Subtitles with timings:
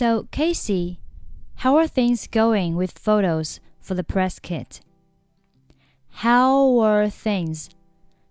[0.00, 1.01] So, Casey,
[1.55, 4.79] how are things going with photos for the press kit?
[6.23, 7.69] How are things?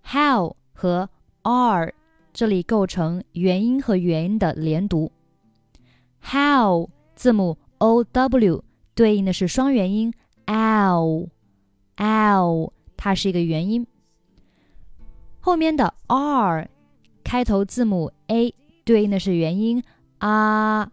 [0.01, 1.11] How 和
[1.43, 1.93] are
[2.33, 5.13] 这里构成元音和元音的连读。
[6.23, 8.65] How 字母 o w
[8.95, 10.15] 对应的是双元音
[10.47, 11.31] ow，ow
[12.97, 13.87] 它是一个元音。
[15.41, 16.71] 后面的 are
[17.23, 19.85] 开头字母 a 对应的是元音
[20.21, 20.91] 啊，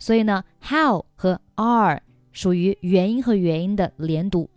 [0.00, 2.02] 所以呢，how 和 are
[2.32, 4.50] 属于元音和元音的连读。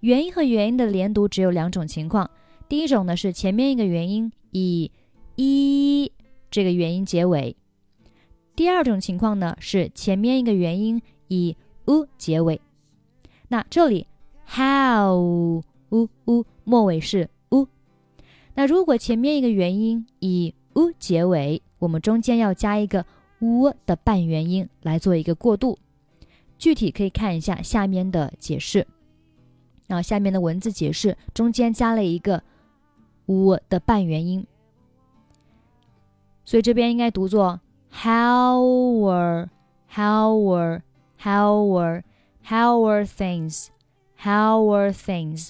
[0.00, 2.28] 元音和元音的连读只有两种情况，
[2.66, 4.90] 第一种呢是前面一个元音以
[5.36, 6.10] 一
[6.50, 7.54] 这个元音结尾，
[8.56, 12.58] 第二种情况呢是前面一个元音以 u 结尾。
[13.48, 14.06] 那这里
[14.46, 17.68] how u u 末尾是 u，
[18.54, 23.04] 那如果前面一个元音以 u 结尾，我们中间要加一个
[23.40, 25.78] u 的半元音来做一个过渡。
[26.56, 28.86] 具体可以看一下下面的解释。
[29.86, 32.42] 然后，下面的文字解释中间加了一个
[33.26, 34.46] u 的半元音，
[36.44, 37.60] 所以这边应该读作
[37.90, 39.48] how were
[39.88, 40.82] how were
[41.18, 42.02] how were
[42.44, 43.68] how were things
[44.16, 45.48] how were things。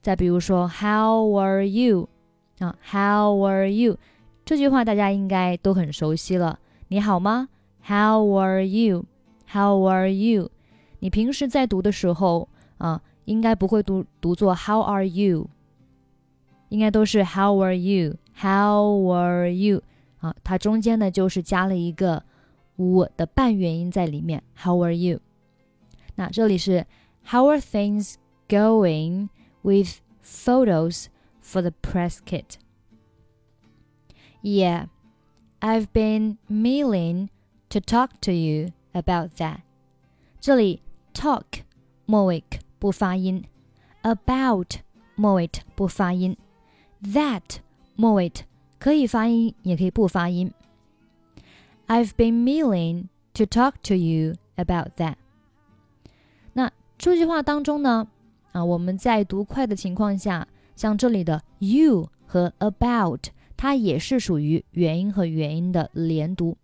[0.00, 2.08] 再比如说 how are you
[2.58, 3.96] 啊，how are you
[4.44, 6.58] 这句话大家应该都很熟悉了。
[6.91, 7.49] 你好吗？
[7.85, 9.05] How are you?
[9.51, 10.49] How are you?
[10.99, 15.49] 你平时在读的时候啊，应该不会读读作 How are you？
[16.69, 18.17] 应该都是 How are you?
[18.35, 19.81] How are you?
[20.19, 22.23] 啊，它中间呢就是加了一个
[22.75, 24.43] 我的半元音在里面。
[24.55, 25.19] How are you？
[26.15, 26.85] 那这里是
[27.25, 28.15] How are things
[28.47, 29.29] going
[29.61, 31.05] with photos
[31.43, 32.55] for the press kit?
[35.61, 37.29] Yeah, I've been meaning
[37.69, 39.61] to talk to you about that.
[40.39, 40.81] 这里
[41.13, 41.63] talk
[42.05, 42.43] 末尾
[42.79, 43.43] 不发音，
[44.03, 44.75] about
[45.15, 46.37] 末尾不发音，
[47.03, 47.57] that
[47.95, 48.31] 末尾
[48.79, 50.53] 可以发音也可以不发音。
[51.87, 55.15] I've been meaning to talk to you about that.
[56.53, 58.07] 那这句话当中呢，
[58.51, 63.29] 啊，我们在读快的情况下，像这里的 you 和 about。
[63.62, 66.56] 它也是属于元音和元音的连读，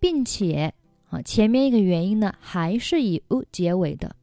[0.00, 0.72] 并且
[1.10, 4.16] 啊，前面一个元音呢还是以 u 结尾的。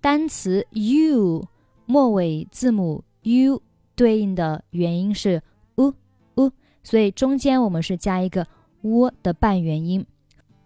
[0.00, 1.46] 单词 u
[1.84, 3.60] 末尾字母 u
[3.94, 5.42] 对应的元音是
[5.74, 5.92] u
[6.36, 6.50] u，
[6.82, 8.46] 所以中间我们是加一个
[8.80, 10.06] u 的半元音，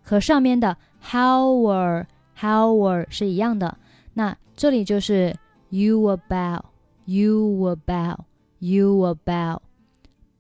[0.01, 2.07] 和上面的 how were
[2.39, 3.77] how were 是一样的。
[4.13, 5.35] 那这里就是
[5.71, 6.67] you about
[7.07, 8.21] you about
[8.61, 9.61] you about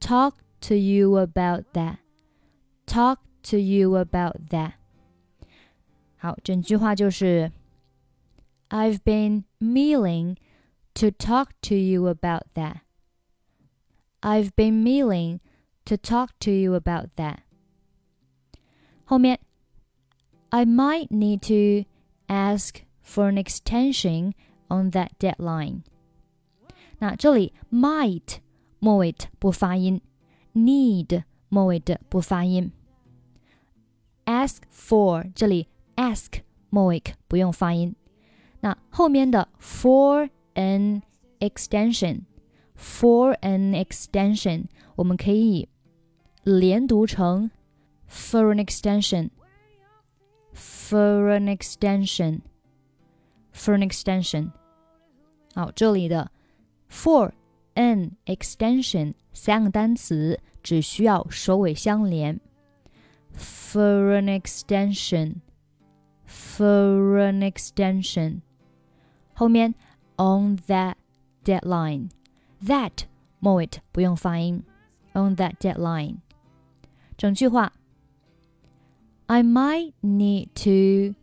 [0.00, 0.34] talk。
[0.63, 1.97] to you about that.
[2.85, 4.73] Talk to you about that.
[6.17, 7.51] 好，整句话就是
[8.69, 10.35] I've been meaning
[10.95, 12.81] to talk to you about that.
[14.21, 15.39] I've been meaning
[15.85, 17.39] to talk to you about that.
[19.05, 19.39] 后面
[20.49, 21.87] I might need to
[22.27, 24.33] ask for an extension
[24.67, 25.83] on that deadline.
[26.99, 28.39] 那这里 might
[28.79, 30.01] 末尾不发音。
[30.53, 32.71] need 末尾的不发音。
[34.25, 37.95] ask for 这里 ask 末尾不用发音。
[38.61, 41.01] 那后面的 for an
[41.39, 42.21] extension
[42.77, 44.65] for an extension
[44.95, 45.69] 我们可以
[46.43, 47.49] 连读成
[48.09, 49.29] for an extension
[50.53, 52.41] for an extension
[53.53, 54.51] for an extension。
[55.55, 56.31] 好，这里的
[56.89, 57.31] for
[57.75, 62.39] an extension 三个单词只需要首尾相连。
[63.35, 65.41] For an extension,
[66.27, 68.41] for an extension，
[69.33, 69.75] 后面
[70.17, 70.95] on that
[71.45, 72.09] deadline,
[72.65, 73.05] that
[73.39, 74.63] 末尾不用发音。
[75.13, 76.17] On that deadline，
[77.17, 77.73] 整句话。
[79.25, 81.15] I might need to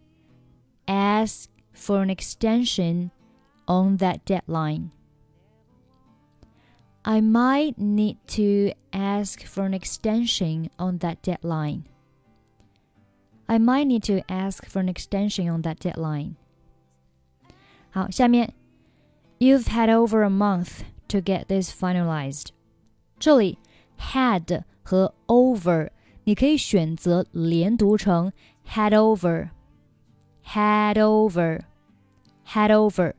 [0.87, 3.11] ask for an extension
[3.67, 4.91] on that deadline.
[7.05, 11.85] I might need to ask for an extension on that deadline.
[13.49, 16.35] I might need to ask for an extension on that deadline.
[17.91, 18.53] 好，下面
[19.39, 22.49] You've had over a month to get this finalized.
[23.19, 23.59] 这里
[23.99, 25.91] had 和 over
[26.25, 28.33] 你可以选择连读成
[28.69, 29.51] had over,
[30.45, 31.61] had over,
[32.49, 33.15] had over。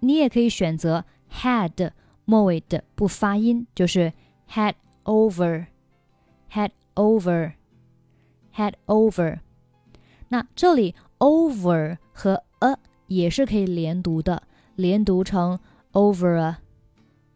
[0.00, 1.92] 你也可以选择 had。
[2.25, 4.11] 末尾的不发音，就是
[4.49, 4.73] head
[5.03, 9.39] over，head over，head over。
[10.29, 12.77] 那这里 over 和 a
[13.07, 14.43] 也是可以连读的，
[14.75, 15.59] 连读成
[15.93, 16.57] over a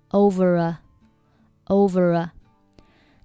[0.09, 0.79] over a
[1.67, 2.31] over a。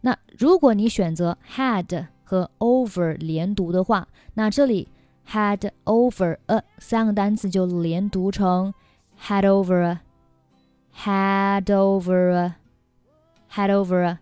[0.03, 4.89] 那如果你选择 head 和 over 连读的话，那这里
[5.27, 8.75] head over a 三个单词就连读成
[9.19, 10.01] head over a
[10.96, 12.56] had over a
[13.52, 14.20] had over a。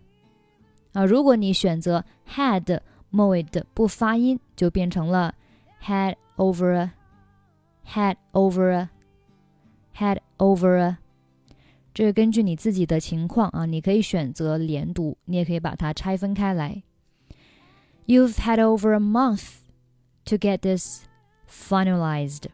[0.92, 5.34] 啊，如果你选择 had 末尾的不发音，就变成了
[5.82, 6.90] head over a
[7.86, 8.88] head over a
[9.96, 10.98] head over a。
[11.94, 16.82] 这是根据你自己的情况啊，你可以选择连读，你也可以把它拆分开来。
[18.06, 19.58] You've had over a month
[20.26, 21.04] to get this
[21.50, 22.44] finalized。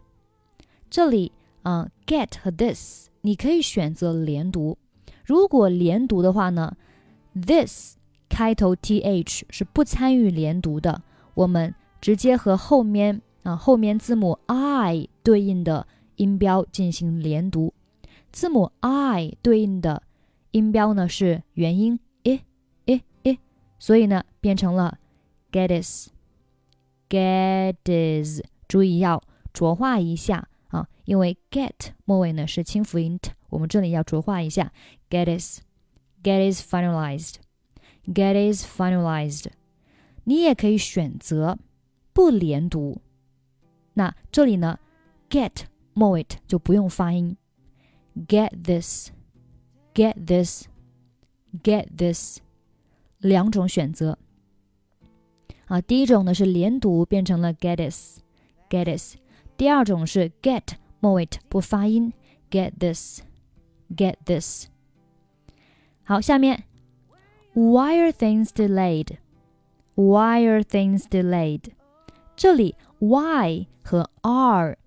[0.88, 4.77] 这里啊，get 和 this 你可以选择连读。
[5.25, 6.75] 如果连读的话呢
[7.33, 7.95] ，this
[8.27, 17.73] 开头 th 是不参与连读的，我们直接和后面啊后面字母 i 对应的音标进行连读。
[18.31, 20.03] 字母 i 对应的
[20.51, 22.41] 音标呢是元音 i
[22.85, 23.39] i i，
[23.77, 24.97] 所以呢变成了
[25.51, 26.09] get is
[27.09, 28.41] get is。
[28.67, 30.47] 注意要浊化一下，
[31.08, 34.72] 因为 get 末尾呢是清辅音 t，我们这里要浊化一下
[35.08, 35.60] get is
[36.22, 39.46] get is finalized。Get is finalized。
[40.24, 41.58] 你也可以选择
[42.12, 43.00] 不连读。
[43.94, 44.78] 那这里呢，
[45.30, 45.64] get
[45.94, 47.38] 末尾就不用发音。
[48.28, 49.10] Get this,
[49.94, 50.66] get this,
[51.62, 52.40] get this，
[53.20, 54.18] 两种选择。
[55.64, 58.20] 啊，第一种呢是连读变成了 get is,
[58.68, 59.16] get is。
[59.56, 62.13] 第二种是 get 末尾不发音
[62.49, 63.21] ，get this,
[63.95, 64.67] get this。
[66.03, 66.63] 好，下面
[67.53, 69.17] Why are things delayed?
[69.95, 71.71] Why are things delayed?
[72.35, 74.77] 这里 why 和 are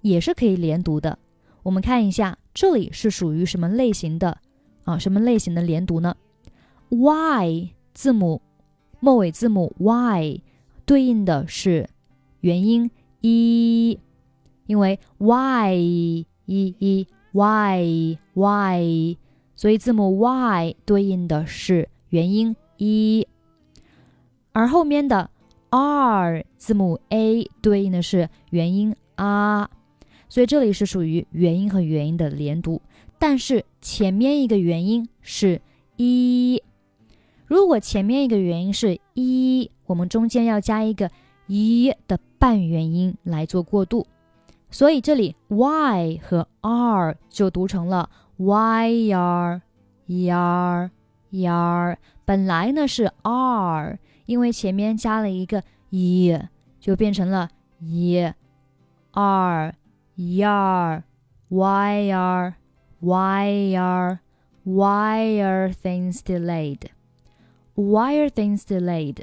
[0.00, 1.18] 也是可以连读的。
[1.62, 4.38] 我们看一下，这里是属于什么类型的
[4.84, 4.98] 啊？
[4.98, 6.16] 什么类型的连读呢
[6.88, 8.42] ？y 字母
[9.00, 10.42] 末尾字母 y
[10.84, 11.88] 对应的是
[12.40, 12.90] 元音
[13.20, 13.98] e，
[14.72, 19.18] 因为 y e e y y，
[19.54, 21.90] 所以字母 y 对应的是。
[22.08, 23.26] 元音一，
[24.52, 25.30] 而后面的
[25.70, 29.66] r 字母 a 对应的是元音 a，，
[30.28, 32.82] 所以这里是属于元音和元音的连读，
[33.18, 35.62] 但是前面一个元音是
[35.96, 36.62] 一，
[37.46, 41.10] 如果前面一个元音是一，我们中间要加一个
[41.46, 44.06] 一的半元音来做过渡，
[44.71, 49.61] 所以这里 y 和 r 就读成了 y r
[50.07, 56.39] r。yar 本来呢是 r，因为前面加了一个 e，
[56.79, 58.33] 就变成了 y
[59.11, 59.75] r
[60.15, 61.03] yar
[61.49, 62.55] why are
[62.99, 64.19] why are
[64.63, 66.89] why are things delayed
[67.75, 69.17] why are things delayed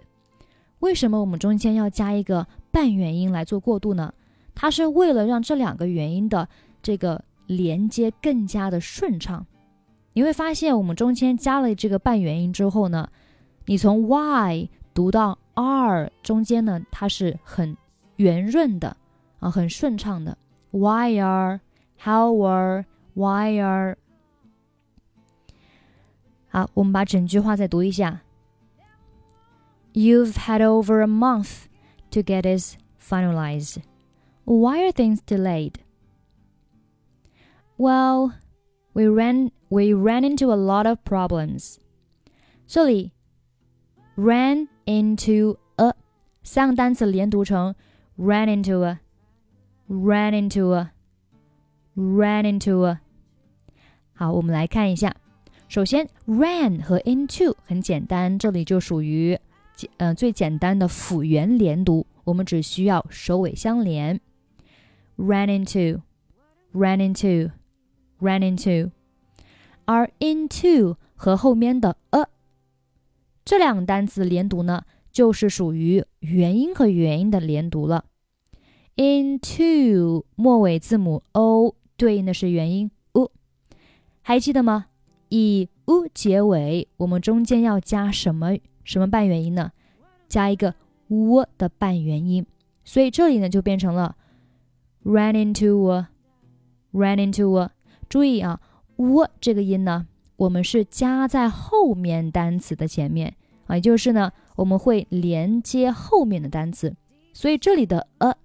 [0.80, 4.12] 为什么我们中间要加一个半元音来做过渡呢？
[4.61, 6.45] 它是为了让这两个元音的
[6.83, 9.45] 这个连接更加的顺畅。
[10.11, 13.09] 你会发现，我们中间加了这个半元音之后呢，
[13.67, 17.77] 你从 y 读到 r 中间呢，它是很
[18.17, 18.97] 圆润的
[19.39, 20.37] 啊，很顺畅的。
[20.71, 21.61] Why are,
[21.97, 22.83] how are,
[23.13, 23.95] why are？
[26.49, 28.19] 好，我们把整句话再读一下。
[29.93, 31.67] You've had over a month
[32.11, 33.77] to get it finalized.
[34.48, 35.74] Why are things delayed?
[37.76, 38.32] Well,
[38.92, 41.78] we ran we ran into a lot of problems.
[42.66, 43.12] 这里
[44.16, 45.94] ran into a
[46.42, 47.74] 三个单词连读成
[48.18, 49.00] ran into a
[49.88, 50.90] ran into a
[51.96, 53.00] ran into a。
[54.12, 55.16] 好，我们来看一下。
[55.68, 59.38] 首先，ran 和 into 很简单，这里就属于
[59.96, 64.20] 呃最简单的辅元连读，我们只需要首尾相连。
[65.19, 66.01] Ran into
[66.73, 67.51] ran into
[68.19, 68.91] ran into。
[69.85, 72.27] 而 into 和后面的 a
[73.43, 78.05] 这两个单词连读呢，就是属于元音和元音的连读了。
[78.95, 83.31] into 末尾字母 o 对应的是元音 u，
[84.21, 84.85] 还记得吗？
[85.29, 89.71] 以 u 结尾，我们中间要加什么什么半元音呢？
[90.27, 90.75] 加一个
[91.07, 92.45] u 的半元音，
[92.83, 94.15] 所以这里呢就变成了
[95.09, 97.71] ran into a，ran into a。
[98.07, 98.61] 注意啊。
[98.97, 103.33] u 这个音呢，我们是加在后面单词的前面
[103.65, 106.93] 啊，也就是呢，我们会连接后面的单词。
[107.31, 108.35] 所以这里的 a，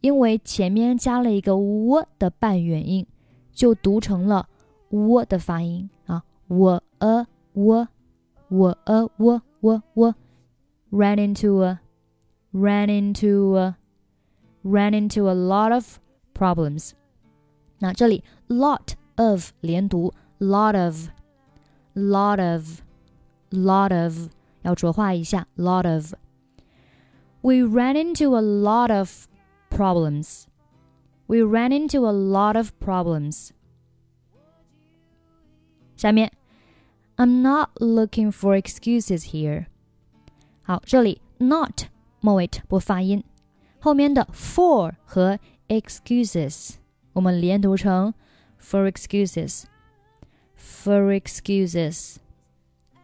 [0.00, 3.04] 因为前面加了一个 w 的半元音，
[3.52, 4.48] 就读成了
[4.90, 6.22] w 的发音啊。
[6.46, 7.88] 我 a 我
[8.48, 10.14] 我 a 我我我
[10.92, 11.78] ran into a
[12.52, 13.74] ran into a
[14.63, 15.99] ran into a lot of
[16.33, 16.91] problems。
[17.79, 21.09] 那这里 lot of 连读，lot of
[21.93, 22.81] lot of
[23.51, 24.29] lot of
[24.63, 29.27] 要浊化一下，lot of。We ran into a lot of
[29.69, 30.45] problems.
[31.27, 33.51] We ran into a lot of problems.
[35.95, 36.31] 下面，
[37.17, 39.67] I'm not looking for excuses here.
[40.63, 41.83] 好，这里 not
[42.19, 43.23] 末尾不发音，
[43.79, 46.75] 后面的 for 和 excuses
[47.13, 48.13] 我们连读成
[48.59, 49.65] for excuses,
[50.57, 52.17] for excuses,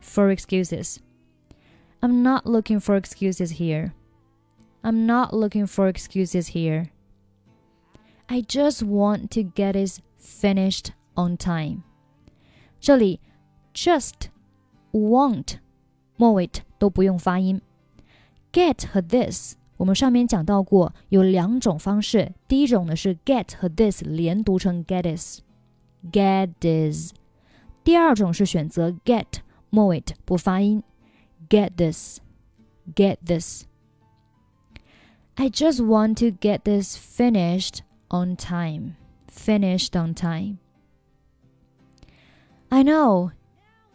[0.01, 0.99] for excuses.
[2.01, 3.93] I'm not looking for excuses here.
[4.83, 6.91] I'm not looking for excuses here.
[8.27, 11.83] I just want to get it finished on time.
[12.79, 13.19] 这里
[13.73, 14.29] just
[14.91, 15.59] want
[16.17, 17.61] 末尾都不用发音。
[18.51, 22.33] get 和 this 我们上面讲到过，有两种方式。
[22.47, 27.13] 第一种呢是 get 和 this 连读成 get is，get is。
[27.83, 29.25] 第二种是选择 get
[29.69, 30.83] 末尾不发音，
[31.49, 37.79] get this，get this。I just want to get this finished
[38.09, 38.95] on time.
[39.27, 40.57] Finished on time.
[42.69, 43.31] I know,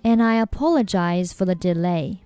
[0.03, 2.19] and I apologize for the delay.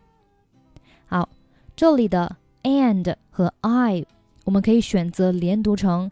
[1.07, 1.29] 好，
[1.77, 4.06] 这里的 and 和 I
[4.44, 6.12] 我们可以选择连读成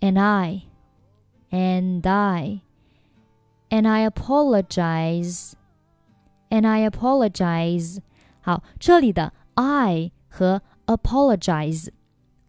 [0.00, 0.62] and I,
[1.50, 2.60] and I,
[3.68, 5.52] and I apologize,
[6.48, 7.98] and I apologize.
[8.40, 11.88] 好，这里的 I 和 apologize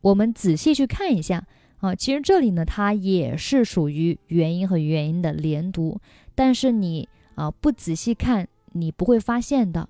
[0.02, 1.46] 我们仔细去看一下
[1.80, 6.00] 啊，其实这里呢，它也是属于元音和元音的连读，
[6.34, 9.90] 但是你啊不仔细看，你不会发现的。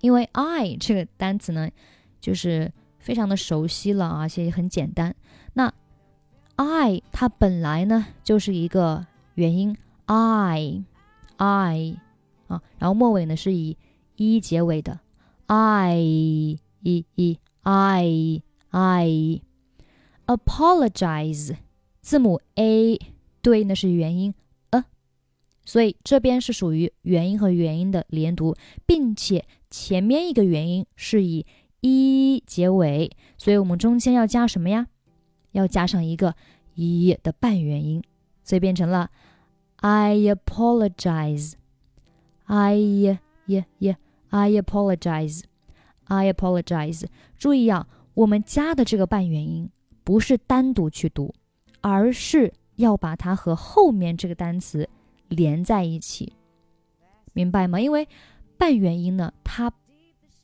[0.00, 1.70] 因为 I 这个单词呢，
[2.20, 5.14] 就是非常的熟悉了，而且也很简单。
[5.54, 5.72] 那
[6.56, 10.84] I 它本来呢就是一个元音 I
[11.36, 11.96] I
[12.48, 13.76] 啊，然后末尾呢是以
[14.16, 15.00] e 结尾的
[15.46, 18.42] I e e I。
[18.68, 19.40] I
[20.26, 21.56] apologize，
[22.02, 22.98] 字母 a
[23.40, 24.34] 对应的是元音
[24.70, 24.84] a，
[25.64, 28.54] 所以这边是属于元音和元音的连读，
[28.84, 31.46] 并且前面一个元音是以
[31.80, 34.86] e 结尾，所以我们中间要加什么呀？
[35.52, 36.34] 要加上一个
[36.74, 38.02] 一的半元音，
[38.42, 39.10] 所以变成了
[39.76, 41.56] I apologize，I
[42.76, 43.96] yeah yeah
[44.28, 47.06] I apologize，I apologize，
[47.36, 47.86] 注意啊。
[48.14, 49.70] 我们加的这个半元音
[50.02, 51.34] 不是单独去读，
[51.82, 54.88] 而是要把它和后面这个单词
[55.28, 56.32] 连在一起，
[57.34, 57.78] 明白吗？
[57.78, 58.08] 因为
[58.56, 59.70] 半元音呢，它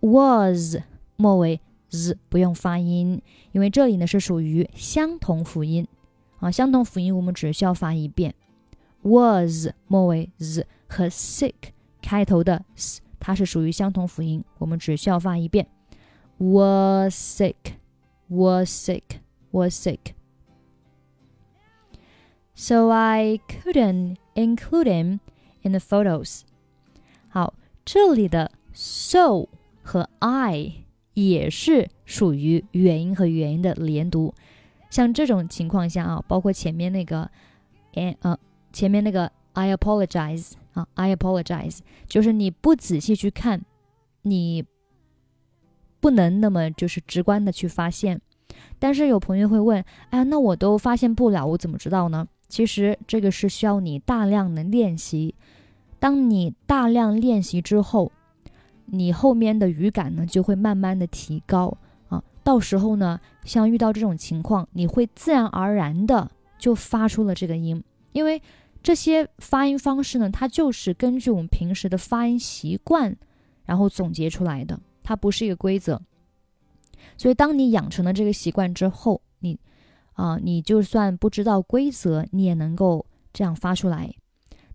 [0.01, 0.77] was
[1.17, 3.21] 末尾 z 不用发音，
[3.53, 5.87] 因为这里呢是属于相同辅音
[6.39, 8.35] 啊，相同辅音我们只需要发一遍。
[9.03, 11.55] was 末尾 z 和 sick
[12.03, 15.67] 开头的 s，它是属于相同辅音，我们只需要发一遍。
[16.39, 17.75] was sick,
[18.29, 20.15] was sick, was sick.
[22.55, 25.21] So I couldn't include him
[25.63, 26.43] in the photos.
[27.29, 27.55] 好，
[27.85, 29.49] 这里的 so
[29.83, 34.35] 和 I 也是属于元音和元音的连读。
[34.91, 37.31] 像这种情况下啊，包括前面那个，
[37.95, 38.39] 哎呃，
[38.73, 43.64] 前面那个 I apologize 啊，I apologize，就是你不仔细去看，
[44.24, 44.66] 你
[46.00, 48.22] 不能那么就是直观的去发现。
[48.78, 52.28] 但是有朋友会问，哎，那我都发现不了，我怎么知道呢？
[52.50, 55.34] 其实这个是需要你大量的练习。
[56.00, 58.12] 当你大量练习之后，
[58.86, 61.78] 你后面的语感呢就会慢慢的提高
[62.10, 62.22] 啊。
[62.44, 66.30] 到时候呢，像遇到这种情况，你会自然而然的
[66.60, 67.82] 就发出了这个音，
[68.12, 68.42] 因为
[68.84, 73.16] 这些发音方式呢，它就是根据我们平时的发音习惯，
[73.64, 76.02] 然后总结出来的，它不是一个规则。
[77.18, 79.58] 所以，当你养成了这个习惯之后，你
[80.14, 84.14] 啊，你就算不知道规则，你也能够这样发出来。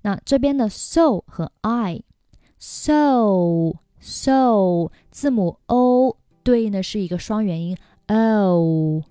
[0.02, 2.62] 那这边的 so 和 I，so
[4.00, 9.02] so 字母 o 对应的是一个双元音 o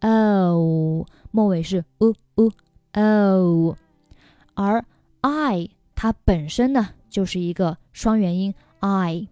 [0.00, 2.52] o，末尾是 u u
[2.92, 3.76] o，
[4.56, 4.84] 而
[5.20, 9.28] I 它本身呢就是一个双元音 I，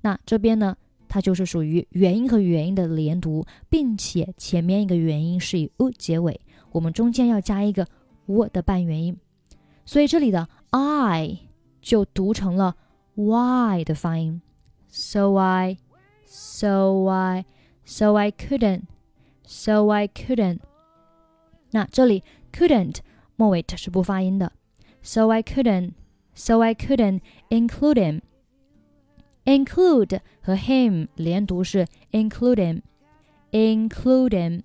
[0.00, 0.76] 那这边呢
[1.08, 6.40] 它就是属于元音和元音的连读，并且前面一个元音是以 u 结尾，
[6.70, 7.86] 我们中间要加一个
[8.26, 9.18] w 的半元音。
[9.84, 11.38] 所以这里的 I
[11.80, 12.76] 就读成了
[13.14, 14.40] Y 的发音
[14.88, 15.76] ，so I,
[16.24, 17.44] so I,
[17.84, 18.84] so I couldn't,
[19.44, 20.60] so I couldn't。
[21.72, 22.98] 那这里 couldn't
[23.35, 24.53] 末尾是不发音的，
[25.01, 25.91] so I couldn't,
[26.33, 27.19] so I couldn't
[27.49, 32.81] include him。include 和 him 连读是 include him,
[33.51, 34.61] include him。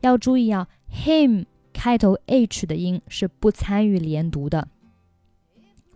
[0.00, 1.46] 要注意啊，him。
[1.72, 4.68] 开头 h 的音是不参与连读的，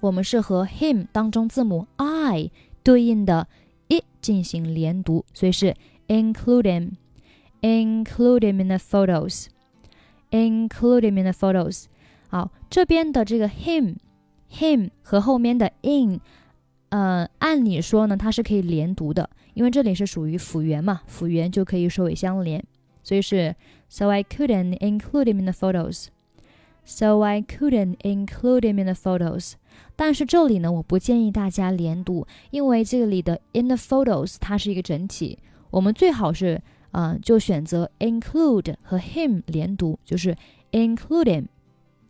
[0.00, 2.50] 我们是和 him 当中字母 i
[2.82, 3.46] 对应的
[3.88, 5.76] i 进行连读，所以是
[6.08, 6.96] include
[7.60, 11.84] him，include him in the photos，include him in the photos。
[12.31, 16.21] 好，这边的这个 him，him 和后面的 in，
[16.87, 22.63] 呃，按理说呢，它是可以连读的，因为这里是属于辅元嘛，辅元就可以首尾相连。
[23.03, 23.53] 所以是
[23.89, 26.05] so I couldn't include him in the photos.
[26.85, 29.55] So I couldn't include him in the photos.
[29.97, 35.37] 但是这里呢，我不建议大家连读，因为这里的 in the photos 它是一个整体，
[35.69, 40.33] 我们最好是啊、呃、就选择 include 和 him 连读，就是
[40.71, 41.45] include him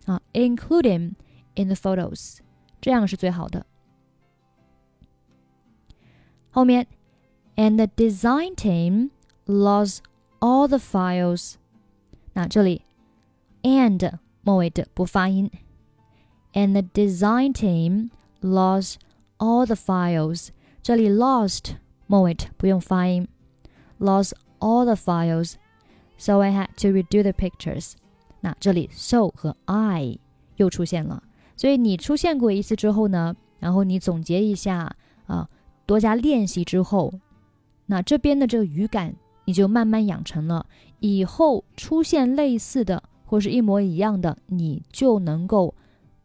[0.07, 1.14] 啊 include him
[1.55, 2.38] in the photos，
[2.81, 3.66] 这样是最好的。
[6.51, 6.87] 后面
[7.57, 9.11] and the design team
[9.46, 9.99] lost
[10.40, 11.55] all the files。
[12.33, 12.83] 那这里
[13.62, 15.51] and 末尾的不发音。
[16.53, 18.96] And the design team lost
[19.38, 20.49] all the files。
[20.83, 23.29] 这里 lost 末尾不用发音，
[23.99, 27.94] lost all the files。So I had to redo the pictures。
[28.41, 30.19] 那这里 so 和 I
[30.58, 31.23] 又出现了，
[31.56, 35.49] 所以你出现过一次之后呢，然后你总结一下啊，
[35.86, 37.13] 多加练习之后，
[37.86, 40.65] 那这边的这个语感你就慢慢养成了，
[40.99, 45.73] 以后出现类似的或是一模一样的，你就能够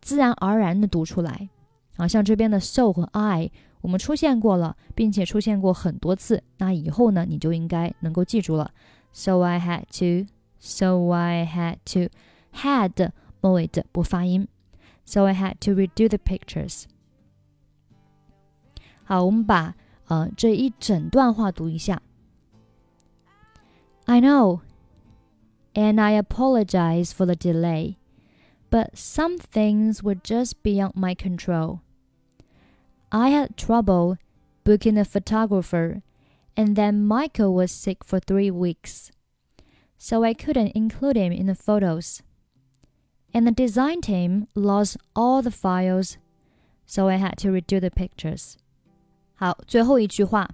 [0.00, 1.48] 自然而然的读出来。
[1.96, 3.50] 啊，像这边的 so 和 I，
[3.80, 8.70] 我们出现过了，并且出现过很多次，那以后呢，你就应该能够记住了。
[9.12, 12.09] So I had to, so I had to,
[12.53, 14.47] had 末尾的不发音。
[15.05, 16.85] So I had to redo the pictures。
[19.03, 22.01] 好，我们把呃这一整段话读一下。
[24.05, 24.61] I know,
[25.73, 27.97] and I apologize for the delay,
[28.69, 31.79] but some things were just beyond my control.
[33.09, 34.17] I had trouble
[34.63, 36.01] booking a photographer,
[36.55, 39.11] and then Michael was sick for three weeks,
[39.97, 42.21] so I couldn't include him in the photos.
[43.33, 46.17] And the design team lost all the files,
[46.85, 48.55] so I had to redo the pictures.
[49.35, 50.49] 好，最后一句话。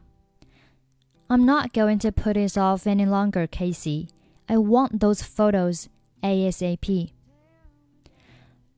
[1.28, 4.08] I'm not going to put this off any longer, Casey.
[4.46, 5.88] I want those photos
[6.22, 7.10] ASAP.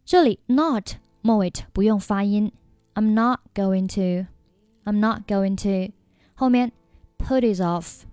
[0.04, 2.52] 这里 not 末尾不用发音，
[2.96, 4.28] I'm not going to,
[4.84, 5.94] I'm not going to。
[6.34, 6.72] 后面
[7.20, 8.06] put it off,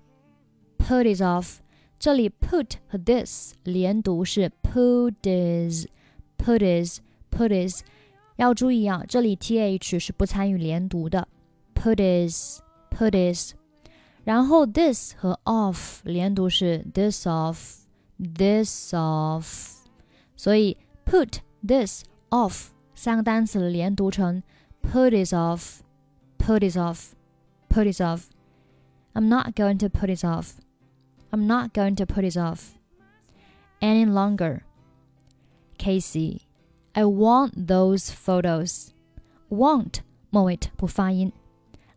[0.76, 1.60] put it off。
[2.00, 5.86] 这里 put 和 this 连读是 put is,
[6.38, 7.00] put is,
[7.30, 7.82] put is。
[8.36, 11.26] 要注意啊，这里 th 是不参与连读的，
[11.74, 13.54] put is, put is。
[14.24, 19.76] 然后 this 和 off 连读是 this off，this off，
[20.36, 20.76] 所以
[21.06, 24.42] put this off 三个单词连读成
[24.82, 28.24] put it off，put it off，put it off。
[29.14, 30.56] I'm not going to put it off.
[31.30, 32.78] I'm not going to put it off
[33.80, 34.62] any longer.
[35.78, 36.42] Casey,
[36.94, 38.92] I want those photos.
[39.50, 40.00] Want
[40.30, 41.32] 末尾不发音。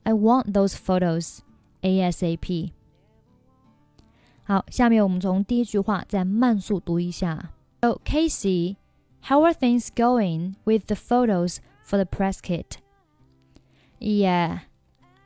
[0.03, 1.39] I want those photos
[1.81, 2.71] ASAP.
[4.43, 7.51] 好，下面我们从第一句话再慢速读一下。
[7.81, 8.77] So Casey,
[9.21, 12.77] how are things going with the photos for the press kit?
[13.99, 14.61] Yeah,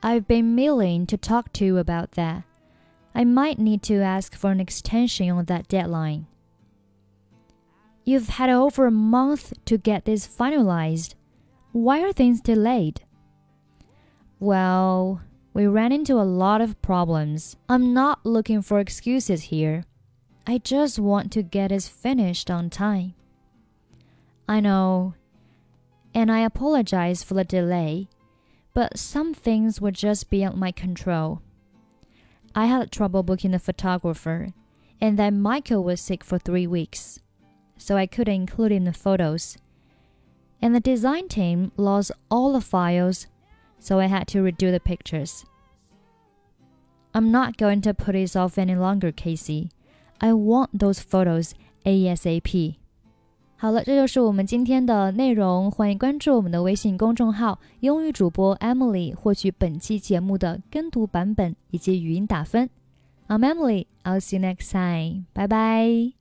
[0.02, 2.44] I've been meaning to talk to you about that.
[3.19, 6.29] I might need to ask for an extension on that deadline.
[8.05, 11.17] You've had over a month to get this finalized.
[11.73, 13.01] Why are things delayed?
[14.39, 15.21] Well,
[15.53, 17.57] we ran into a lot of problems.
[17.69, 19.83] I'm not looking for excuses here.
[20.47, 23.15] I just want to get it finished on time.
[24.49, 25.15] I know,
[26.15, 28.09] and I apologize for the delay,
[28.75, 31.43] but some things were just beyond my control.
[32.55, 34.53] I had trouble booking a photographer,
[35.01, 37.21] and then Michael was sick for three weeks
[37.79, 39.57] so I couldn't include him in the photos.
[40.61, 43.29] And the design team lost all the files,
[43.79, 45.47] so I had to redo the pictures.
[47.15, 49.71] I'm not going to put this off any longer, Casey.
[50.21, 51.55] I want those photos
[51.87, 52.77] ASAP.
[53.61, 55.69] 好了，这就是我们今天的内容。
[55.69, 62.71] 欢迎关注我们的微信公众号“英语主播 Emily”，获取本期节目的跟读版本以及语音打分。
[63.27, 63.87] I'm Emily.
[64.05, 65.25] I'll see you next time.
[65.35, 66.18] Bye bye.